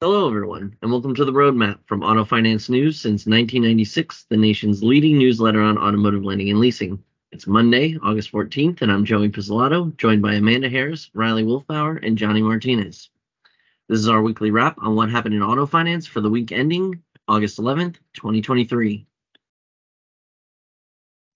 [0.00, 4.82] Hello, everyone, and welcome to the Roadmap from Auto Finance News since 1996, the nation's
[4.82, 7.02] leading newsletter on automotive lending and leasing.
[7.32, 12.16] It's Monday, August 14th, and I'm Joey Pizzolato, joined by Amanda Harris, Riley Wolfbauer, and
[12.16, 13.10] Johnnie Martinez.
[13.88, 17.02] This is our weekly wrap on what happened in auto finance for the week ending
[17.26, 19.06] August 11th, 2023.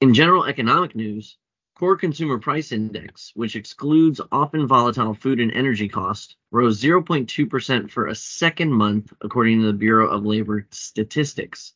[0.02, 1.36] In general economic news,
[1.76, 8.08] Core Consumer Price Index, which excludes often volatile food and energy costs, rose 0.2% for
[8.08, 11.74] a second month, according to the Bureau of Labor Statistics,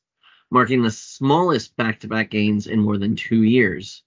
[0.51, 4.02] marking the smallest back to back gains in more than two years.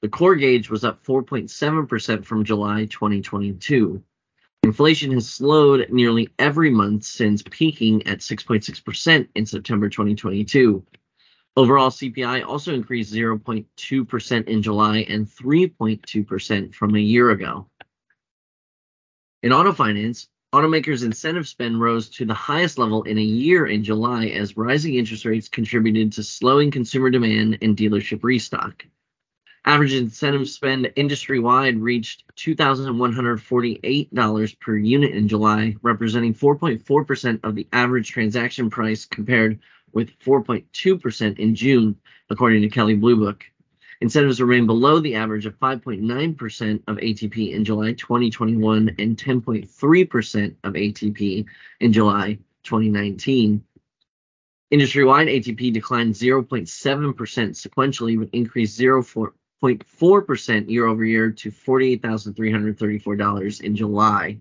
[0.00, 4.02] The core gauge was up 4.7% from July 2022.
[4.62, 10.82] Inflation has slowed nearly every month since peaking at 6.6% in September 2022.
[11.56, 17.66] Overall CPI also increased 0.2% in July and 3.2% from a year ago.
[19.42, 23.82] In auto finance, automakers' incentive spend rose to the highest level in a year in
[23.82, 28.84] July as rising interest rates contributed to slowing consumer demand and dealership restock.
[29.64, 37.68] Average incentive spend industry wide reached $2,148 per unit in July, representing 4.4% of the
[37.72, 39.60] average transaction price compared
[39.92, 41.96] with 4.2% in June,
[42.28, 43.44] according to Kelley Blue Book.
[44.00, 50.72] Incentives remain below the average of 5.9% of ATP in July 2021 and 10.3% of
[50.72, 51.44] ATP
[51.80, 53.62] in July 2019.
[54.70, 64.38] Industry-wide ATP declined 0.7% sequentially, but increased 0.4% year over year to $48,334 in July.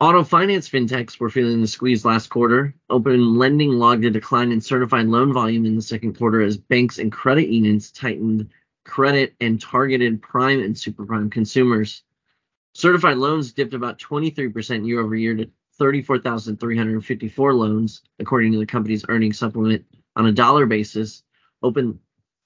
[0.00, 2.72] Auto finance fintechs were feeling the squeeze last quarter.
[2.88, 7.00] Open lending logged a decline in certified loan volume in the second quarter as banks
[7.00, 8.48] and credit unions tightened
[8.84, 12.04] credit and targeted prime and super prime consumers.
[12.74, 19.04] Certified loans dipped about 23% year over year to 34,354 loans, according to the company's
[19.08, 19.84] earnings supplement.
[20.14, 21.24] On a dollar basis,
[21.60, 21.98] open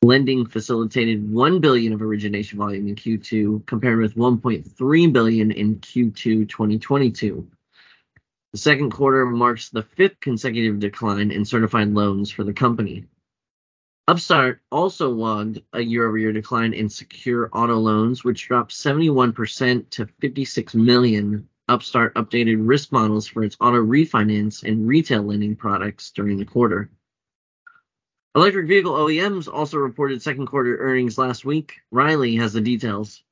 [0.02, 6.48] lending facilitated 1 billion of origination volume in Q2 compared with 1.3 billion in Q2
[6.48, 7.48] 2022.
[8.52, 13.06] The second quarter marks the fifth consecutive decline in certified loans for the company.
[14.08, 20.74] Upstart also logged a year-over-year decline in secure auto loans, which dropped 71% to 56
[20.74, 21.48] million.
[21.68, 26.90] Upstart updated risk models for its auto refinance and retail lending products during the quarter.
[28.34, 31.80] Electric vehicle OEMs also reported second quarter earnings last week.
[31.90, 33.22] Riley has the details.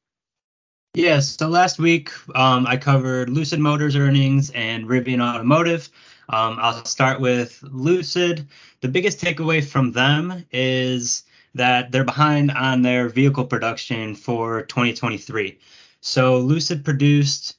[0.93, 5.89] Yes, so last week um, I covered Lucid Motors earnings and Rivian Automotive.
[6.29, 8.47] Um, I'll start with Lucid.
[8.83, 11.23] The biggest takeaway from them is
[11.55, 15.59] that they're behind on their vehicle production for 2023.
[16.01, 17.57] So Lucid produced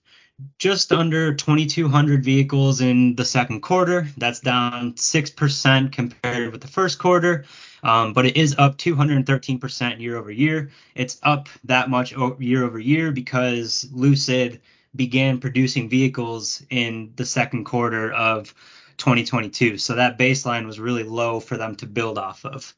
[0.57, 4.07] just under 2,200 vehicles in the second quarter.
[4.17, 7.45] That's down 6% compared with the first quarter,
[7.83, 10.71] um, but it is up 213% year over year.
[10.95, 14.61] It's up that much year over year because Lucid
[14.95, 18.53] began producing vehicles in the second quarter of
[18.97, 19.77] 2022.
[19.77, 22.73] So that baseline was really low for them to build off of.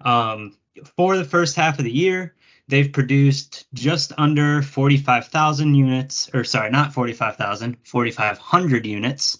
[0.00, 0.56] Um,
[0.96, 2.34] for the first half of the year,
[2.68, 9.38] They've produced just under 45,000 units, or sorry, not 45,000, 4,500 units.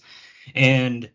[0.53, 1.09] And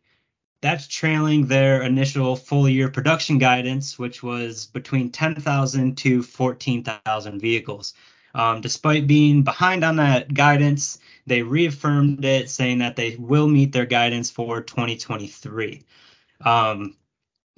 [0.61, 7.95] that's trailing their initial full year production guidance, which was between 10,000 to 14,000 vehicles.
[8.35, 13.73] Um, despite being behind on that guidance, they reaffirmed it, saying that they will meet
[13.73, 15.83] their guidance for 2023.
[16.45, 16.97] Um,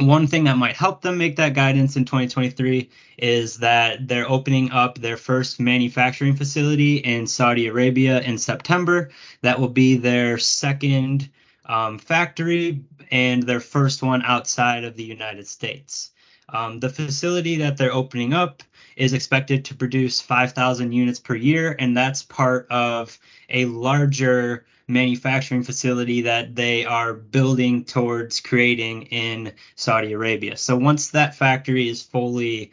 [0.07, 4.71] one thing that might help them make that guidance in 2023 is that they're opening
[4.71, 9.11] up their first manufacturing facility in Saudi Arabia in September.
[9.43, 11.31] That will be their second
[11.67, 16.11] um, factory and their first one outside of the United States.
[16.49, 18.63] Um, the facility that they're opening up
[18.97, 25.63] is expected to produce 5,000 units per year, and that's part of a larger manufacturing
[25.63, 30.57] facility that they are building towards creating in Saudi Arabia.
[30.57, 32.73] So once that factory is fully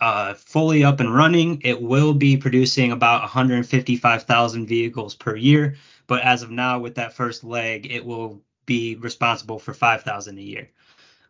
[0.00, 5.76] uh, fully up and running, it will be producing about 155,000 vehicles per year.
[6.06, 10.40] But as of now, with that first leg, it will be responsible for 5,000 a
[10.40, 10.70] year.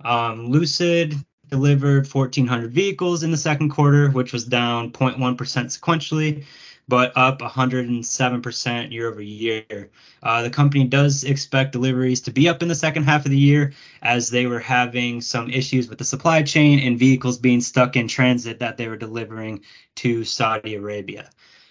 [0.04, 1.16] Um, Lucid
[1.48, 6.44] delivered 1,400 vehicles in the second quarter, which was down 0.1% sequentially
[6.90, 9.90] but up 107% year over year.
[10.22, 13.38] Uh, the company does expect deliveries to be up in the second half of the
[13.38, 13.72] year
[14.02, 18.08] as they were having some issues with the supply chain and vehicles being stuck in
[18.08, 19.62] transit that they were delivering
[19.94, 21.30] to Saudi Arabia.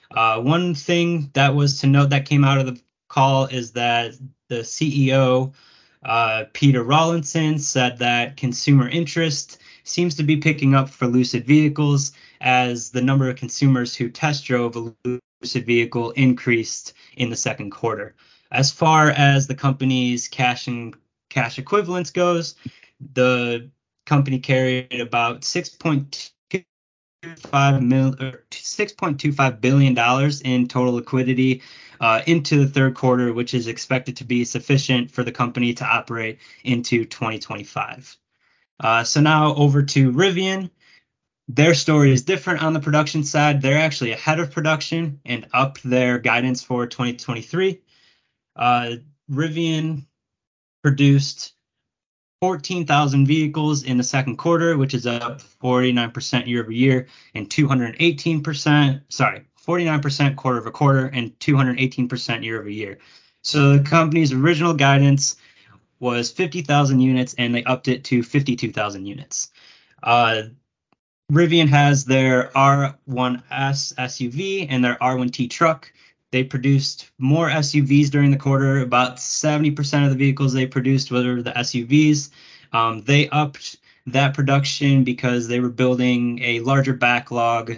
[0.09, 4.13] Uh, one thing that was to note that came out of the call is that
[4.47, 5.53] the CEO,
[6.01, 12.13] uh, Peter Rawlinson, said that consumer interest seems to be picking up for Lucid vehicles
[12.41, 14.93] as the number of consumers who test drove a
[15.41, 18.15] Lucid vehicle increased in the second quarter.
[18.51, 20.95] As far as the company's cash and
[21.29, 22.55] cash equivalents goes,
[23.13, 23.69] the
[24.05, 26.65] company carried about 6.25
[27.81, 31.61] mil, 6.25 billion dollars in total liquidity
[31.99, 35.85] uh, into the third quarter, which is expected to be sufficient for the company to
[35.85, 38.17] operate into 2025.
[38.79, 40.71] Uh, so now over to Rivian.
[41.51, 43.59] Their story is different on the production side.
[43.59, 47.81] They're actually ahead of production and up their guidance for 2023.
[48.55, 48.91] Uh,
[49.31, 50.05] Rivian
[50.83, 51.53] produced
[52.41, 59.01] 14,000 vehicles in the second quarter, which is up 49% year over year and 218%,
[59.09, 62.99] sorry, 49% quarter over quarter and 218% year over year.
[63.41, 65.35] So the company's original guidance
[65.99, 69.49] was 50,000 units and they upped it to 52,000 units.
[70.03, 70.43] Uh,
[71.31, 75.91] Rivian has their R1S SUV and their R1T truck.
[76.31, 78.81] They produced more SUVs during the quarter.
[78.81, 82.31] About 70% of the vehicles they produced were the SUVs.
[82.73, 83.77] Um, they upped
[84.07, 87.77] that production because they were building a larger backlog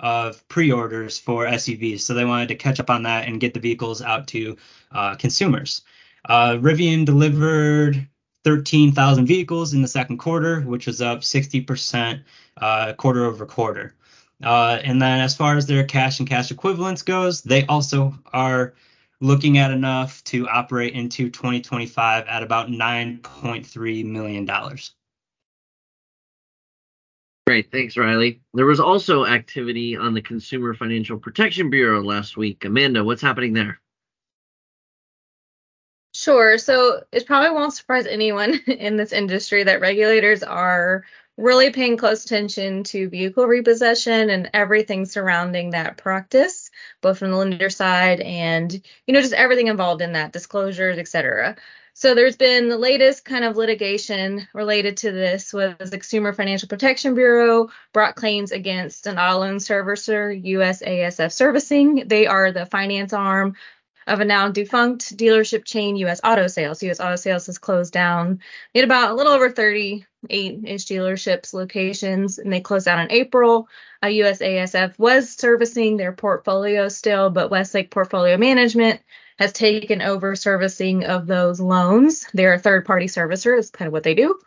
[0.00, 2.00] of pre-orders for SUVs.
[2.00, 4.56] So they wanted to catch up on that and get the vehicles out to
[4.90, 5.82] uh, consumers.
[6.26, 8.08] Uh, Rivian delivered
[8.44, 12.22] 13,000 vehicles in the second quarter, which was up 60%
[12.58, 13.94] uh, quarter over quarter.
[14.42, 18.74] Uh, and then as far as their cash and cash equivalents goes, they also are
[19.20, 24.94] looking at enough to operate into 2025 at about 9.3 million dollars.
[27.46, 28.40] Great, thanks, Riley.
[28.54, 32.64] There was also activity on the Consumer Financial Protection Bureau last week.
[32.64, 33.80] Amanda, what's happening there?
[36.24, 36.56] Sure.
[36.56, 41.04] So it probably won't surprise anyone in this industry that regulators are
[41.36, 46.70] really paying close attention to vehicle repossession and everything surrounding that practice,
[47.02, 48.72] both from the lender side and,
[49.06, 51.56] you know, just everything involved in that, disclosures, et cetera.
[51.92, 56.68] So there's been the latest kind of litigation related to this was the Consumer Financial
[56.68, 62.04] Protection Bureau brought claims against an auto loan servicer, USASF Servicing.
[62.08, 63.56] They are the finance arm
[64.06, 66.82] of a now defunct dealership chain, US Auto Sales.
[66.82, 68.40] US Auto Sales has closed down.
[68.72, 73.68] They had about a little over 38-ish dealerships locations, and they closed down in April.
[74.02, 79.00] Uh, USASF was servicing their portfolio still, but Westlake Portfolio Management
[79.38, 82.26] has taken over servicing of those loans.
[82.34, 84.38] They're a third-party servicer, is kind of what they do.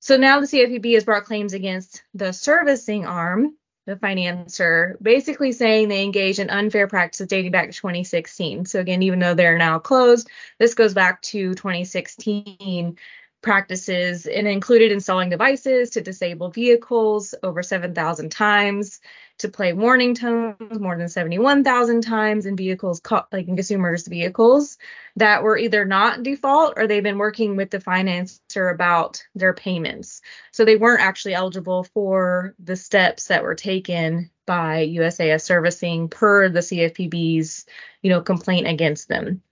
[0.00, 3.56] So now the CFPB has brought claims against the servicing arm
[3.88, 8.66] the financer, basically saying they engaged in unfair practices dating back to 2016.
[8.66, 12.98] So again, even though they're now closed, this goes back to 2016
[13.40, 19.00] practices and included installing devices to disable vehicles over 7,000 times,
[19.38, 23.00] to play warning tones more than 71,000 times in vehicles,
[23.30, 24.78] like in consumers' vehicles
[25.14, 30.20] that were either not default or they've been working with the financer about their payments.
[30.50, 36.48] So they weren't actually eligible for the steps that were taken by USAS servicing per
[36.48, 37.66] the CFPB's,
[38.02, 39.42] you know, complaint against them.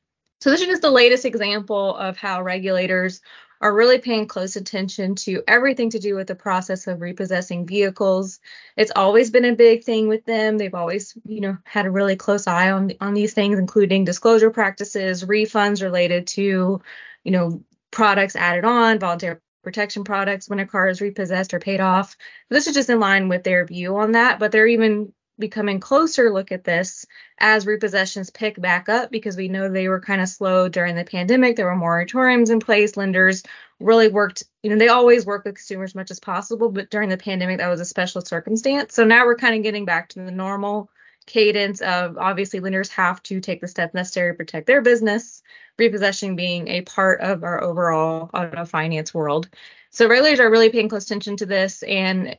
[0.40, 3.20] So this is just the latest example of how regulators
[3.60, 8.40] are really paying close attention to everything to do with the process of repossessing vehicles.
[8.76, 10.58] It's always been a big thing with them.
[10.58, 14.50] They've always, you know, had a really close eye on on these things, including disclosure
[14.50, 16.82] practices, refunds related to,
[17.24, 21.80] you know, products added on, voluntary protection products when a car is repossessed or paid
[21.80, 22.16] off.
[22.50, 26.32] This is just in line with their view on that, but they're even becoming closer
[26.32, 27.06] look at this
[27.38, 31.04] as repossessions pick back up because we know they were kind of slow during the
[31.04, 31.56] pandemic.
[31.56, 32.96] There were moratoriums in place.
[32.96, 33.42] Lenders
[33.78, 37.08] really worked, you know, they always work with consumers as much as possible, but during
[37.08, 38.94] the pandemic, that was a special circumstance.
[38.94, 40.90] So now we're kind of getting back to the normal
[41.26, 45.42] cadence of obviously lenders have to take the steps necessary to protect their business,
[45.78, 49.48] repossession being a part of our overall auto finance world.
[49.90, 52.36] So regulators are really paying close attention to this and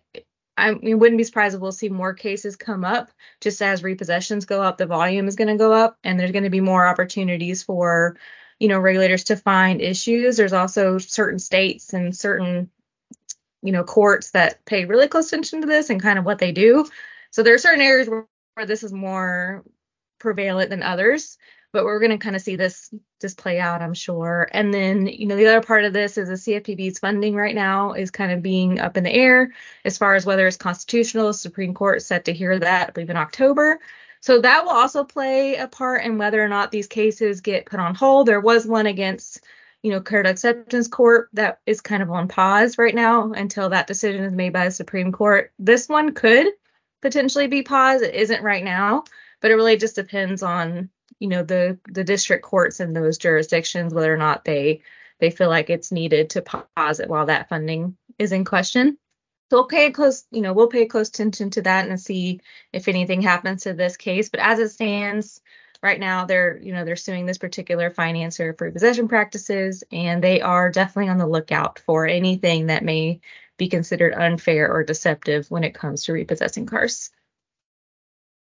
[0.57, 3.11] I wouldn't be surprised if we'll see more cases come up
[3.41, 6.45] just as repossessions go up, the volume is going to go up, and there's going
[6.45, 8.17] to be more opportunities for,
[8.59, 10.35] you know, regulators to find issues.
[10.35, 12.71] There's also certain states and certain,
[13.61, 16.51] you know, courts that pay really close attention to this and kind of what they
[16.51, 16.87] do.
[17.29, 19.63] So there are certain areas where this is more
[20.19, 21.37] prevalent than others
[21.77, 22.91] but we're going to kind of see this
[23.21, 24.49] this play out i'm sure.
[24.51, 27.93] And then you know the other part of this is the cfpb's funding right now
[27.93, 29.53] is kind of being up in the air
[29.85, 33.15] as far as whether it's constitutional supreme court set to hear that i believe in
[33.15, 33.79] october.
[34.21, 37.79] So that will also play a part in whether or not these cases get put
[37.79, 38.27] on hold.
[38.27, 39.43] There was one against
[39.83, 43.85] you know Credit Acceptance Corp that is kind of on pause right now until that
[43.85, 45.53] decision is made by the supreme court.
[45.59, 46.47] This one could
[47.03, 48.03] potentially be paused.
[48.03, 49.03] It isn't right now
[49.41, 53.93] but it really just depends on you know the the district courts in those jurisdictions
[53.93, 54.81] whether or not they
[55.19, 58.97] they feel like it's needed to pause it while that funding is in question.
[59.49, 62.41] So we'll pay close you know we'll pay close attention to that and see
[62.73, 64.29] if anything happens to this case.
[64.29, 65.41] But as it stands
[65.81, 70.41] right now they're you know they're suing this particular financier for possession practices and they
[70.41, 73.21] are definitely on the lookout for anything that may
[73.57, 77.09] be considered unfair or deceptive when it comes to repossessing cars.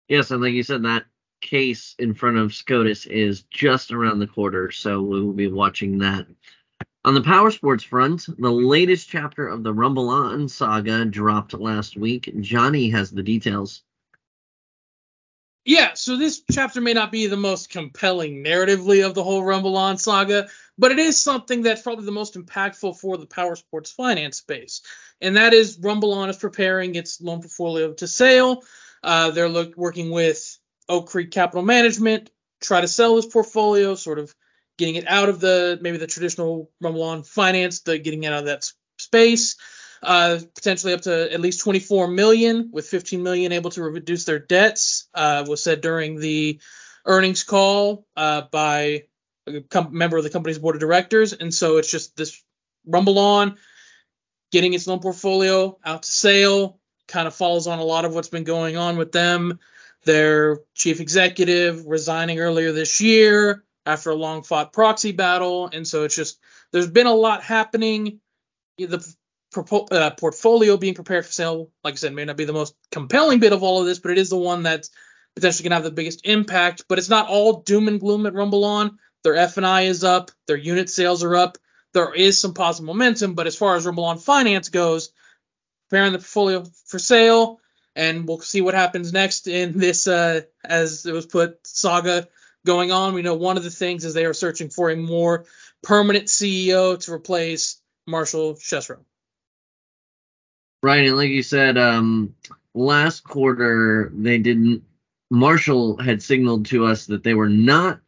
[0.08, 1.06] Yes and like you said that
[1.42, 6.00] case in front of SCOTUS is just around the corner, so we will be watching
[6.00, 6.28] that.
[7.06, 12.30] On the power sports front, the latest chapter of the RumbleOn saga dropped last week.
[12.42, 13.84] Johnnie has the details.
[15.66, 20.00] Yeah, so this chapter may not be the most compelling narratively of the whole RumbleOn
[20.00, 24.38] saga, but it is something that's probably the most impactful for the power sports finance
[24.38, 24.82] space.
[25.22, 28.64] And that is RumbleOn is preparing its loan portfolio to sale.
[29.02, 30.59] Uh, they're look, working with
[30.90, 32.32] Oak Creek Capital Management
[32.62, 34.34] try to sell this portfolio, sort of
[34.78, 38.70] getting it out of the maybe the traditional RumbleOn finance, the getting out of that
[38.98, 39.56] space.
[40.02, 44.40] Uh, potentially up to at least 24 million, with 15 million able to reduce their
[44.40, 46.60] debts, uh, was said during the
[47.06, 49.04] earnings call uh, by
[49.46, 51.34] a com- member of the company's board of directors.
[51.34, 52.42] And so it's just this
[52.88, 53.58] RumbleOn,
[54.54, 56.80] getting its loan portfolio out to sale,
[57.10, 59.60] kind of follows on a lot of what's been going on with them
[60.10, 65.70] their chief executive resigning earlier this year after a long fought proxy battle.
[65.72, 66.40] And so it's just,
[66.72, 68.20] there's been a lot happening.
[68.80, 69.06] The
[69.56, 73.40] uh, portfolio being prepared for sale, like I said, may not be the most compelling
[73.40, 74.90] bit of all of this, but it is the one that's
[75.36, 76.86] potentially going to have the biggest impact.
[76.90, 78.98] But it's not all doom and gloom at RumbleOn.
[79.24, 81.60] Their F&I is up, their unit sales are up.
[81.94, 85.12] There is some positive momentum, but as far as RumbleOn finance goes,
[85.88, 87.60] preparing the portfolio for sale,
[88.00, 92.30] and we'll see what happens next in this, uh, as it was put, saga
[92.66, 93.14] going on.
[93.14, 95.46] We know one of the things is they are searching for a more
[95.84, 99.00] permanent CEO to replace Marshall Chesrow.
[100.82, 102.36] Right, and like you said, um,
[102.74, 104.84] last quarter they didn't.
[105.30, 108.00] Marshall had signaled to us that they were not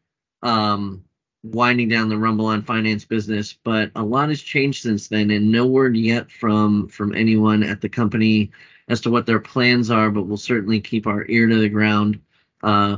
[0.41, 1.03] um,
[1.43, 5.65] winding down the RumbleOn finance business, but a lot has changed since then, and no
[5.65, 8.51] word yet from from anyone at the company
[8.91, 12.19] as to what their plans are, but we'll certainly keep our ear to the ground
[12.61, 12.97] uh,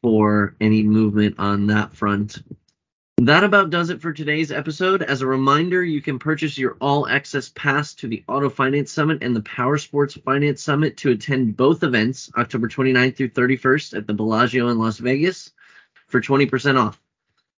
[0.00, 2.42] for any movement on that front.
[3.18, 5.02] That about does it for today's episode.
[5.02, 9.22] As a reminder, you can purchase your all access pass to the Auto Finance Summit
[9.22, 14.06] and the Power Sports Finance Summit to attend both events October 29th through 31st at
[14.06, 15.52] the Bellagio in Las Vegas
[16.06, 16.98] for 20% off.